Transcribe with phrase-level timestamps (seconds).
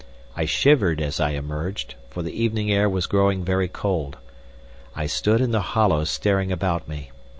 [0.35, 4.17] I shivered as I emerged, for the evening air was growing very cold.
[4.95, 7.11] I stood in the hollow staring about me.